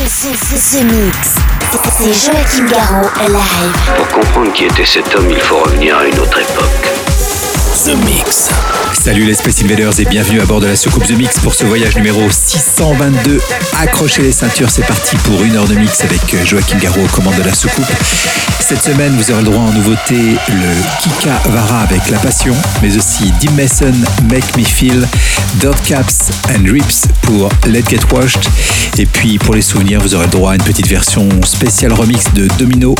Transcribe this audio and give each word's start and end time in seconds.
The, 0.00 0.82
Mix. 0.82 1.34
C'est 1.98 2.14
Joachim 2.14 2.64
Garraud 2.64 3.10
live. 3.28 3.94
Pour 3.98 4.08
comprendre 4.08 4.50
qui 4.54 4.64
était 4.64 4.86
cet 4.86 5.14
homme, 5.14 5.30
il 5.30 5.38
faut 5.38 5.58
revenir 5.58 5.98
à 5.98 6.06
une 6.06 6.18
autre 6.18 6.38
époque. 6.38 6.88
The 7.84 7.94
Mix. 8.06 8.48
Salut 9.00 9.24
les 9.24 9.32
Space 9.32 9.62
Invaders 9.62 9.98
et 9.98 10.04
bienvenue 10.04 10.42
à 10.42 10.44
bord 10.44 10.60
de 10.60 10.66
la 10.66 10.76
soucoupe 10.76 11.06
The 11.06 11.12
Mix 11.12 11.38
pour 11.40 11.54
ce 11.54 11.64
voyage 11.64 11.96
numéro 11.96 12.20
622. 12.30 13.40
Accrochez 13.78 14.20
les 14.20 14.30
ceintures, 14.30 14.68
c'est 14.68 14.84
parti 14.84 15.16
pour 15.24 15.42
une 15.42 15.56
heure 15.56 15.66
de 15.66 15.74
mix 15.74 16.02
avec 16.04 16.20
Joachim 16.44 16.76
Garraud 16.76 17.02
aux 17.02 17.08
commandes 17.08 17.36
de 17.36 17.42
la 17.42 17.54
soucoupe. 17.54 17.90
Cette 18.60 18.82
semaine, 18.82 19.16
vous 19.16 19.30
aurez 19.30 19.40
le 19.40 19.50
droit 19.50 19.62
en 19.62 19.72
nouveauté 19.72 20.36
le 20.48 21.02
Kika 21.02 21.40
Vara 21.48 21.80
avec 21.80 22.10
La 22.10 22.18
Passion, 22.18 22.54
mais 22.82 22.94
aussi 22.94 23.32
Dim 23.40 23.52
Mason, 23.52 23.94
Make 24.30 24.54
Me 24.58 24.64
Feel, 24.64 25.08
Dirt 25.54 25.82
Caps 25.86 26.30
and 26.50 26.70
Rips 26.70 27.08
pour 27.22 27.48
Let 27.66 27.84
Get 27.88 28.00
Washed. 28.12 28.44
Et 28.98 29.06
puis 29.06 29.38
pour 29.38 29.54
les 29.54 29.62
souvenirs, 29.62 30.00
vous 30.02 30.14
aurez 30.14 30.26
le 30.26 30.32
droit 30.32 30.52
à 30.52 30.56
une 30.56 30.62
petite 30.62 30.86
version 30.86 31.26
spéciale 31.42 31.94
remix 31.94 32.24
de 32.34 32.46
Domino, 32.58 32.94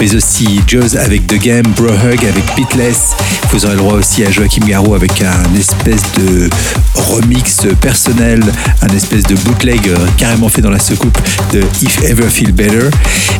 mais 0.00 0.14
aussi 0.14 0.60
Jaws 0.68 0.96
avec 0.96 1.26
The 1.26 1.38
Game, 1.38 1.66
Bro 1.76 1.88
Hug 1.88 2.24
avec 2.24 2.44
Beatless. 2.56 3.10
Vous 3.50 3.64
aurez 3.66 3.74
le 3.74 3.80
droit 3.80 3.94
aussi 3.94 4.24
à 4.24 4.30
Joachim 4.30 4.64
Garraud 4.64 4.94
avec 4.94 5.20
un 5.20 5.31
espèce 5.56 6.02
de 6.18 6.48
remix 6.94 7.66
personnel, 7.80 8.42
un 8.82 8.96
espèce 8.96 9.24
de 9.24 9.34
bootleg 9.34 9.88
euh, 9.88 9.96
carrément 10.16 10.48
fait 10.48 10.62
dans 10.62 10.70
la 10.70 10.78
soucoupe 10.78 11.16
de 11.52 11.62
If 11.82 12.02
Ever 12.04 12.28
Feel 12.28 12.52
Better. 12.52 12.88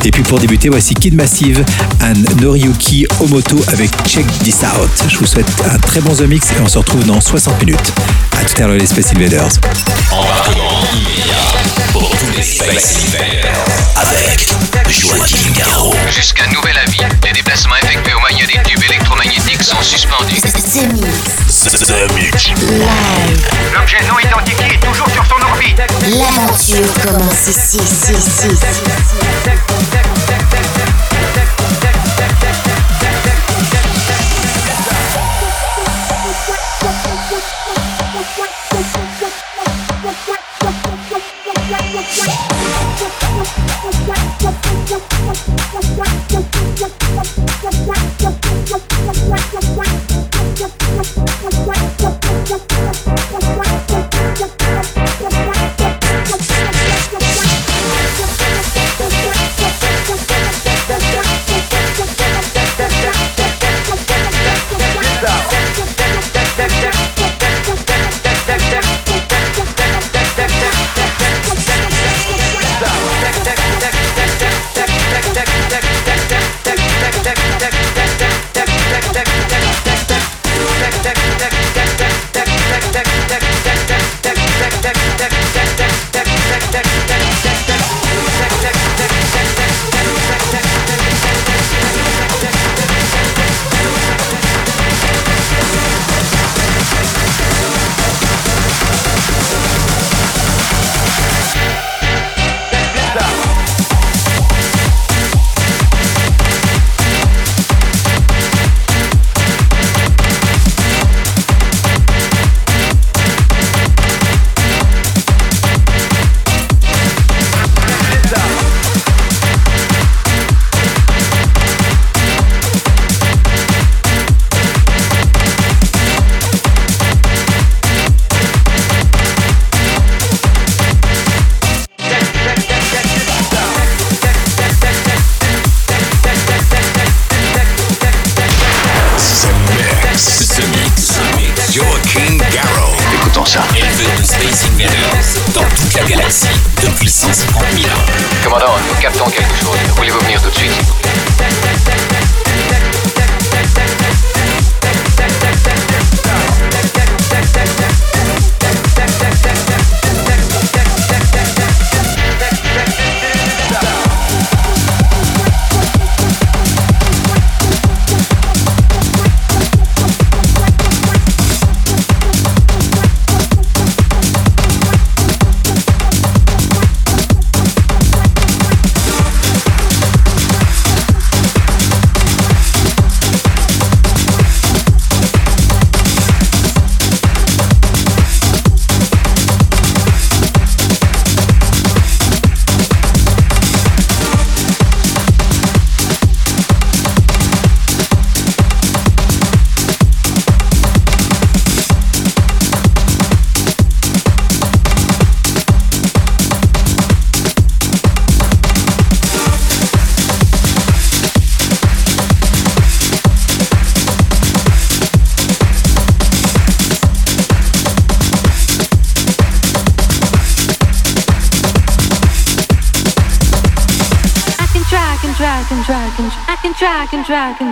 Et 0.03 0.11
puis 0.11 0.23
pour 0.23 0.39
débuter, 0.39 0.69
voici 0.69 0.93
Kid 0.93 1.15
Massive 1.15 1.63
and 2.01 2.41
Noriyuki 2.41 3.05
Omoto 3.19 3.57
avec 3.67 3.91
Check 4.07 4.25
This 4.43 4.57
Out. 4.63 4.91
Je 5.07 5.17
vous 5.17 5.25
souhaite 5.25 5.51
un 5.71 5.77
très 5.79 6.01
bon 6.01 6.13
The 6.13 6.21
Mix 6.27 6.51
et 6.51 6.61
on 6.63 6.67
se 6.67 6.77
retrouve 6.77 7.05
dans 7.05 7.21
60 7.21 7.59
minutes. 7.63 7.93
À 8.39 8.45
tout 8.45 8.61
à 8.61 8.67
l'heure 8.67 8.77
les 8.77 8.85
Space 8.85 9.11
Invaders. 9.15 9.59
Embarquement 10.11 10.81
immédiat 10.93 11.33
pour 11.91 12.09
tous 12.09 12.37
les 12.37 12.43
Space 12.43 12.97
Invaders 13.07 13.53
avec 13.95 14.47
Joachim 14.89 15.51
Garraud. 15.57 15.95
Jusqu'à 16.09 16.47
nouvel 16.47 16.77
avis, 16.77 16.99
les 17.23 17.31
déplacements 17.31 17.75
effectués 17.83 18.13
au 18.13 18.19
moyen 18.19 18.45
des 18.45 18.69
tubes 18.69 18.83
électromagnétiques 18.83 19.63
sont 19.63 19.81
suspendus. 19.81 20.41
The 21.63 22.13
Mix. 22.13 22.49
L'objet 23.73 23.97
non 24.05 24.19
identifié 24.19 24.65
est 24.75 24.85
toujours 24.85 25.09
sur 25.09 25.25
son 25.25 25.41
orbite. 25.49 25.81
L'aventure 26.09 26.93
commence 27.01 27.47
ici. 27.47 27.79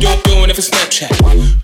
You're 0.00 0.16
doing 0.24 0.50
it 0.50 0.56
for 0.56 0.62
Snapchat. 0.62 1.61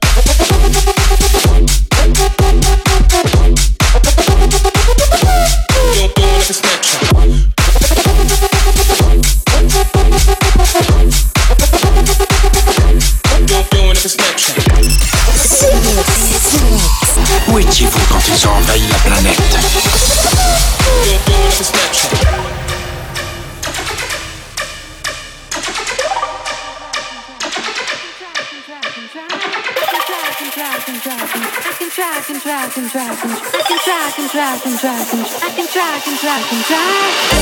can 36.01 36.17
try, 36.17 36.39
I 36.39 36.43
can 36.43 36.63
try. 36.63 37.38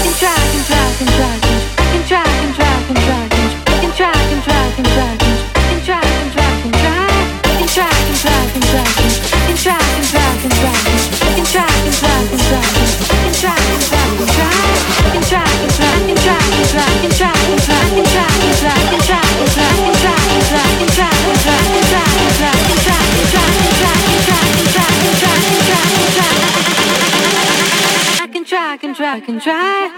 can 29.26 29.40
try. 29.40 29.96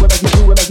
do 0.00 0.06
what 0.06 0.12
I 0.12 0.66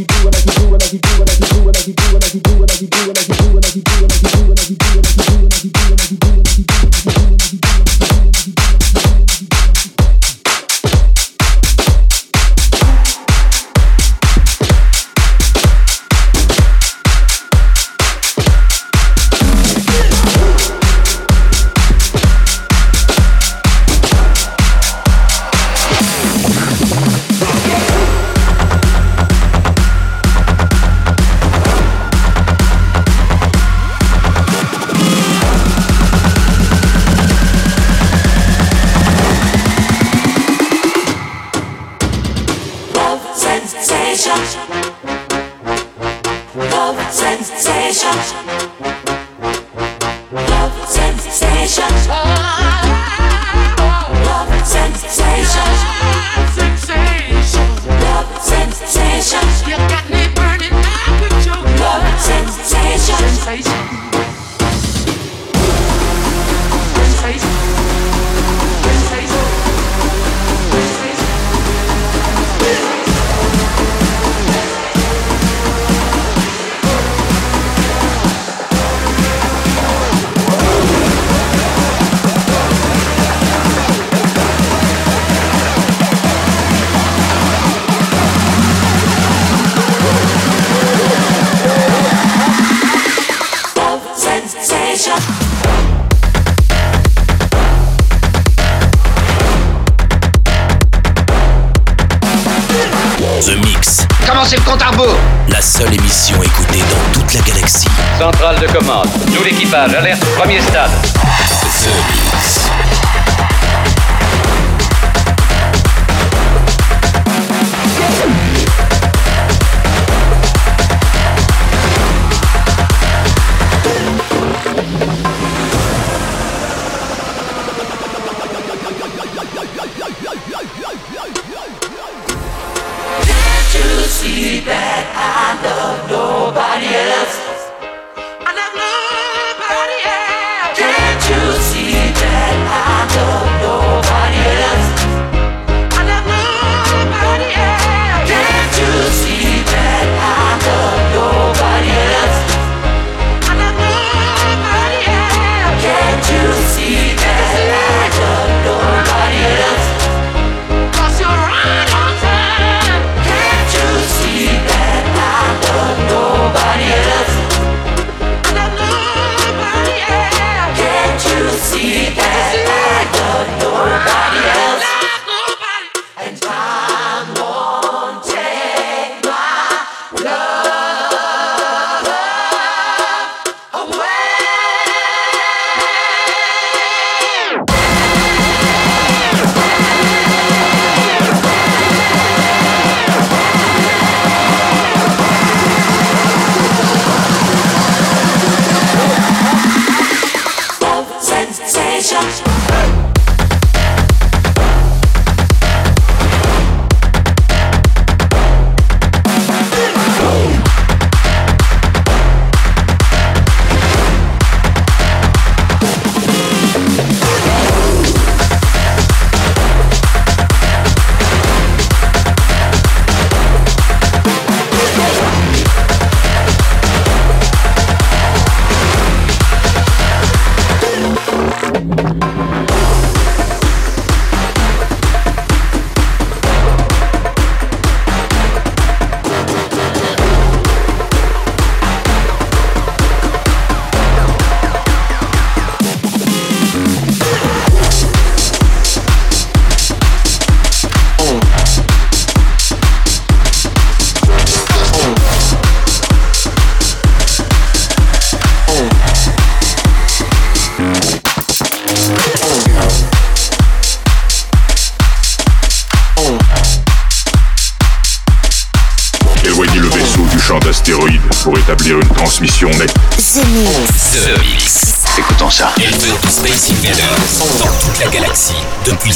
do 7.62 7.67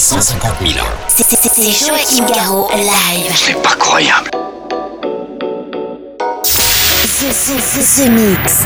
150 0.01 0.55
000 0.65 0.83
ans. 0.83 0.89
C'est- 1.07 1.85
Joachim 1.85 2.25
Garraud 2.33 2.67
live. 2.75 3.31
C'est 3.35 3.61
pas 3.61 3.75
croyable. 3.75 4.31
The, 6.41 7.27
the, 7.29 7.53
the, 7.61 7.81
the 7.85 8.09
Mix. 8.09 8.65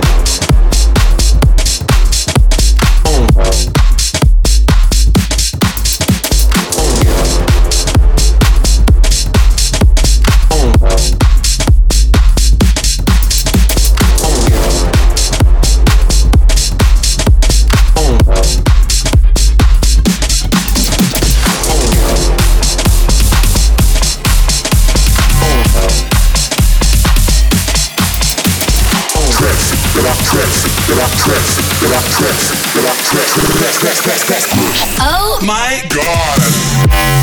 Oh 34.99 35.39
my 35.41 35.81
God. 35.89 37.20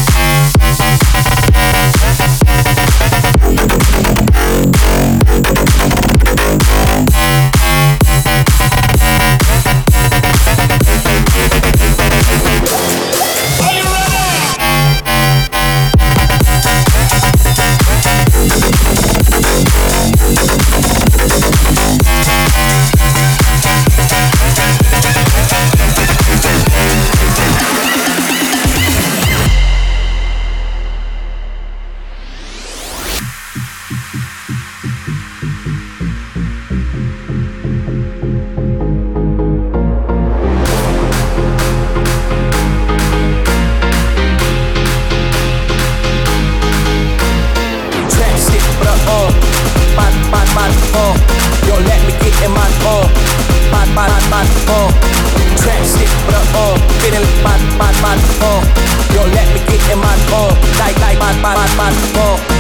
oh, 60.31 60.51
like 60.79 60.99
like 61.01 61.19
mad 61.19 61.41
mad 61.43 61.57
mad 61.57 61.77
mad 61.77 61.95
oh. 62.17 62.58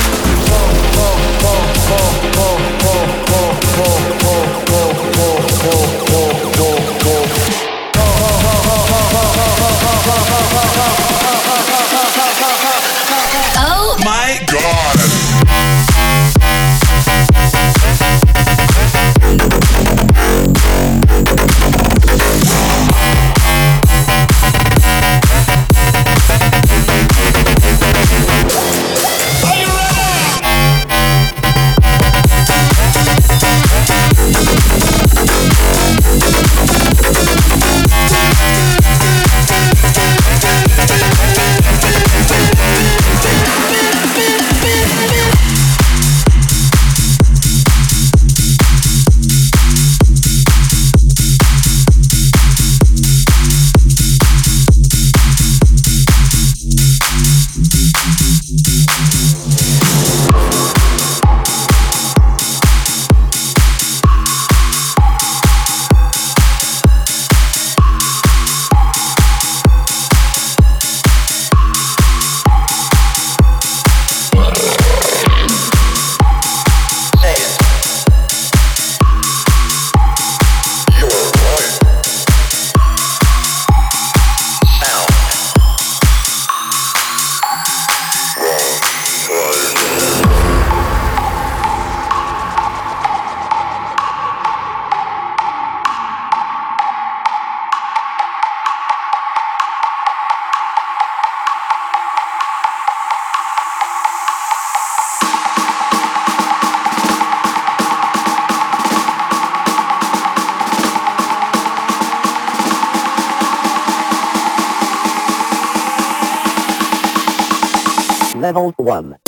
Level 118.49 118.73
1. 118.79 119.19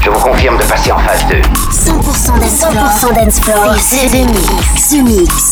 Je 0.00 0.08
vous 0.08 0.18
confirme 0.18 0.56
de 0.56 0.62
passer 0.62 0.92
en 0.92 0.98
phase 1.00 1.26
2. 1.28 1.34
100% 1.36 2.40
dance 2.40 2.62
100% 2.62 3.14
dance 3.14 3.40
floor. 3.40 3.74
C'est 3.78 4.06
The 4.06 4.26
Mix. 4.26 4.88
The 4.88 5.02
Mix. 5.02 5.51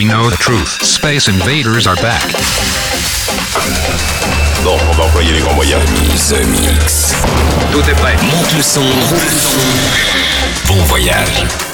We 0.00 0.06
know 0.06 0.30
the 0.30 0.36
truth. 0.36 0.82
Space 0.82 1.28
invaders 1.28 1.86
are 1.86 1.96
back. 1.96 2.22
Bon, 4.64 4.78
on 4.88 4.92
va 4.92 5.04
employer 5.04 5.32
les 5.32 5.40
grands 5.40 5.54
moyens. 5.54 5.84
The 6.30 6.42
Mix. 6.46 7.14
Tout 7.70 7.82
est 7.86 7.94
prêt. 7.96 8.16
Monte 8.22 8.54
le 8.56 8.62
son. 8.62 8.84
Bon 10.66 10.82
voyage. 10.84 11.69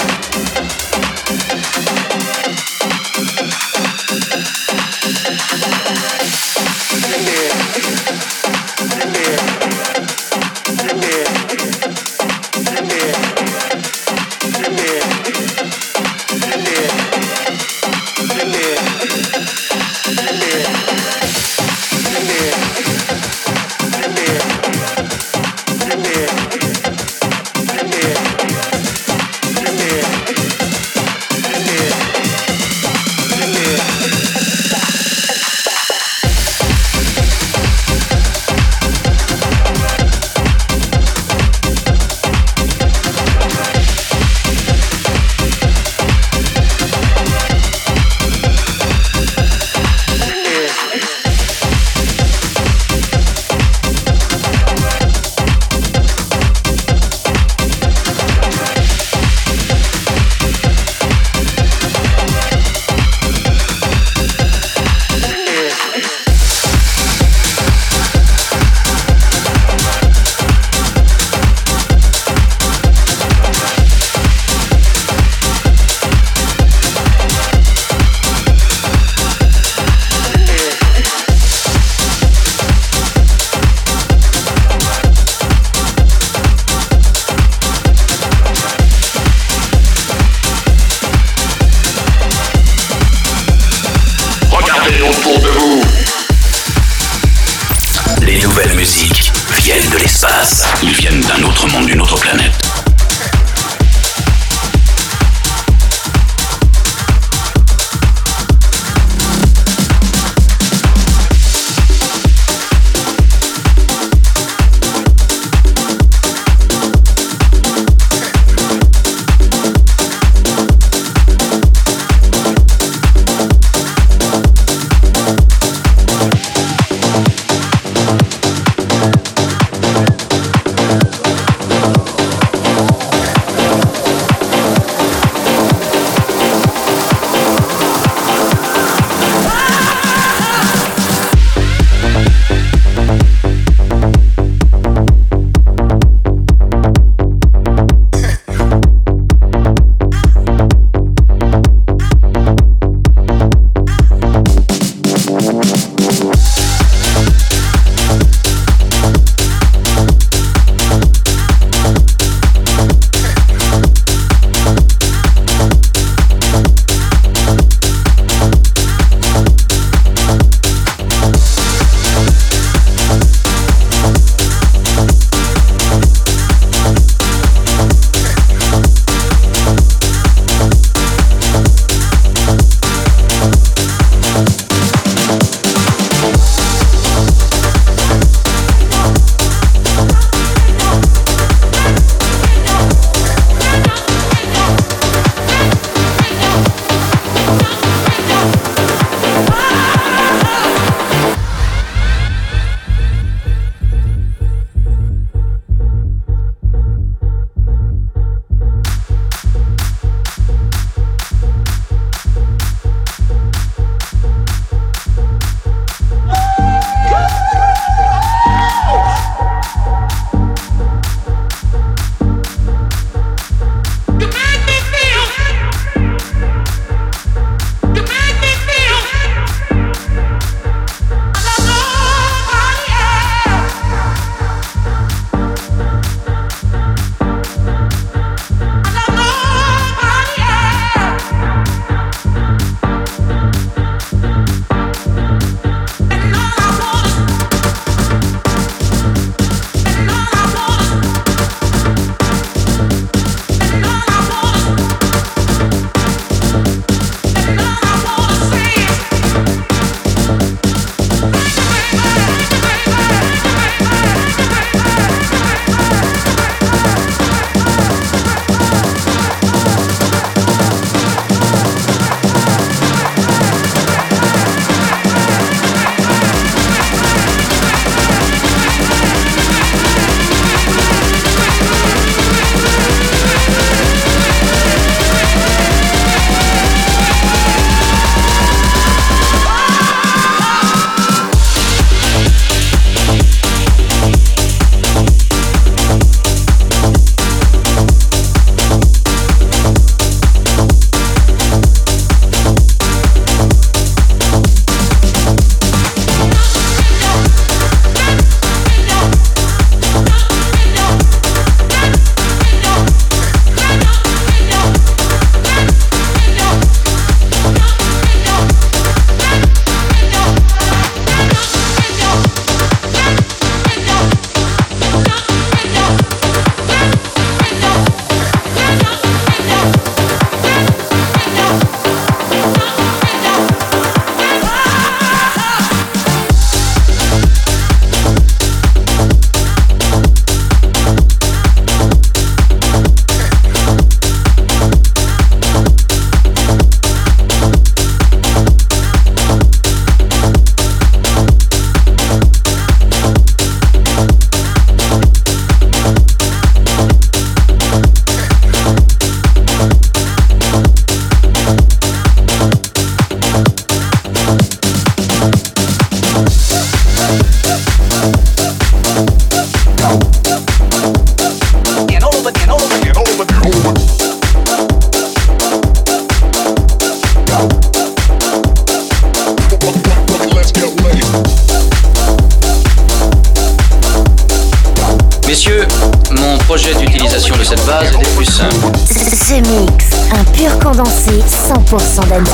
descendent 391.96 392.25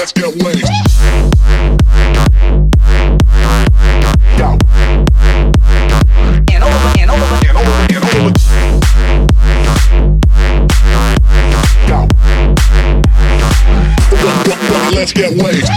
Let's 0.00 0.12
get 0.12 0.34
late. 15.36 15.69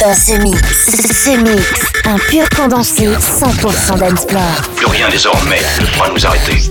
Dans 0.00 0.14
ce 0.14 0.32
mix. 0.32 0.58
Ce 0.86 1.36
mix, 1.36 1.82
un 2.06 2.16
pur 2.16 2.48
condensé 2.56 3.06
100% 3.06 3.98
d'Ensplore. 3.98 4.62
Plus 4.76 4.86
rien 4.86 5.08
désormais 5.10 5.60
ne 5.80 5.86
pourra 5.86 6.08
nous 6.08 6.26
arrêter. 6.26 6.70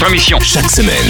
Votre 0.00 0.12
mission. 0.12 0.38
Chaque 0.42 0.70
semaine. 0.70 1.06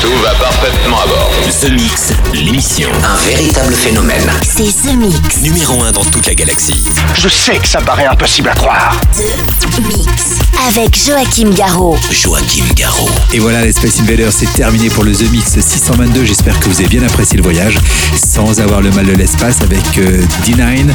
Tout 0.00 0.12
va 0.22 0.30
parfaitement 0.34 1.00
à 1.02 1.06
bord. 1.06 1.30
The 1.60 1.70
Mix, 1.70 2.12
l'émission. 2.32 2.88
Un 3.04 3.16
véritable 3.24 3.72
phénomène. 3.72 4.30
C'est 4.42 4.72
The 4.88 4.94
Mix. 4.94 5.42
Numéro 5.42 5.82
1 5.82 5.92
dans 5.92 6.04
toute 6.04 6.26
la 6.26 6.34
galaxie. 6.34 6.84
Je 7.14 7.28
sais 7.28 7.58
que 7.58 7.68
ça 7.68 7.80
paraît 7.80 8.06
impossible 8.06 8.48
à 8.48 8.54
croire. 8.54 9.00
The 9.14 9.78
Mix. 9.86 10.38
Avec 10.68 10.96
Joachim 10.96 11.50
Garraud. 11.54 11.96
Joachim 12.10 12.64
Garraud. 12.74 13.10
Et 13.32 13.38
voilà, 13.38 13.64
les 13.64 13.72
Space 13.72 14.00
Invaders, 14.00 14.32
c'est 14.32 14.52
terminé 14.52 14.90
pour 14.90 15.04
le 15.04 15.12
The 15.12 15.30
Mix 15.30 15.58
622. 15.60 16.24
J'espère 16.24 16.58
que 16.60 16.68
vous 16.68 16.80
avez 16.80 16.88
bien 16.88 17.02
apprécié 17.02 17.36
le 17.36 17.42
voyage, 17.42 17.78
sans 18.16 18.60
avoir 18.60 18.80
le 18.80 18.90
mal 18.90 19.06
de 19.06 19.12
l'espace 19.12 19.60
avec 19.62 19.98
euh, 19.98 20.22
D9, 20.44 20.86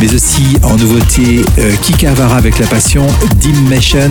mais 0.00 0.14
aussi 0.14 0.56
en 0.62 0.76
nouveauté 0.76 1.44
euh, 1.58 1.72
Kika 1.82 2.10
Avara 2.10 2.36
avec 2.36 2.58
La 2.58 2.66
Passion, 2.66 3.06
Dimension, 3.36 4.10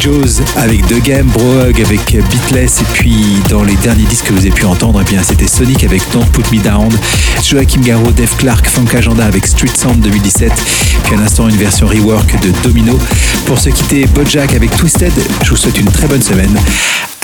Jaws 0.00 0.42
avec 0.56 0.86
The 0.86 1.02
Game, 1.02 1.26
Brohug 1.26 1.80
avec 1.80 2.16
Beatless, 2.30 2.80
et 2.80 2.84
puis 2.92 3.14
dans 3.48 3.62
les 3.62 3.74
derniers 3.76 4.04
disques 4.04 4.26
que 4.26 4.32
vous 4.32 4.40
avez 4.40 4.50
pu 4.50 4.64
entendre, 4.64 5.00
eh 5.00 5.10
bien 5.10 5.22
c'était 5.22 5.46
Sonic 5.46 5.84
avec 5.84 6.02
Don't 6.12 6.26
Put 6.32 6.54
Me 6.54 6.60
Down, 6.62 6.90
Joachim 7.42 7.80
Garraud, 7.80 8.12
Dave 8.12 8.34
Clark, 8.36 8.66
Funk 8.66 8.96
Agenda 8.96 9.24
avec 9.24 9.46
Street 9.46 9.70
Sound 9.74 10.00
2017, 10.00 10.52
puis 11.04 11.14
à 11.14 11.18
l'instant 11.18 11.48
une 11.48 11.56
version 11.56 11.86
rework 11.86 12.40
de 12.40 12.52
Domino. 12.62 12.98
Pour 13.46 13.58
se 13.58 13.70
quitter, 13.70 14.06
Bojack 14.06 14.54
avec 14.54 14.76
Twisted, 14.76 15.12
je 15.42 15.50
vous 15.50 15.56
souhaite 15.56 15.78
une 15.78 15.90
très 15.90 16.06
bonne 16.06 16.22
semaine. 16.22 16.56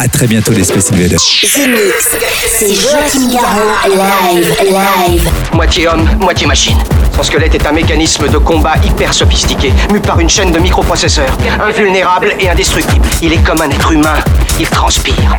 À 0.01 0.07
très 0.07 0.28
bientôt 0.28 0.53
les 0.53 0.62
Space 0.62 0.92
Invaders. 0.92 1.18
The 1.18 1.66
Mix. 1.66 2.16
C'est 2.57 2.72
Joachim 2.72 3.32
Garraud, 3.32 4.32
live, 4.32 4.57
live. 4.62 5.28
Moitié 5.53 5.88
homme, 5.88 6.09
moitié 6.20 6.46
machine. 6.46 6.78
Son 7.16 7.24
squelette 7.24 7.57
est 7.57 7.66
un 7.66 7.72
mécanisme 7.72 8.28
de 8.28 8.38
combat 8.38 8.74
hyper 8.84 9.12
sophistiqué, 9.12 9.72
mu 9.92 9.99
par 9.99 10.20
une 10.20 10.30
chaîne 10.30 10.53
de 10.53 10.61
microprocesseurs, 10.61 11.36
invulnérable 11.61 12.32
et 12.38 12.49
indestructible. 12.49 13.09
Il 13.22 13.32
est 13.32 13.42
comme 13.42 13.61
un 13.61 13.70
être 13.70 13.90
humain, 13.90 14.14
il 14.61 14.68
transpire. 14.68 15.36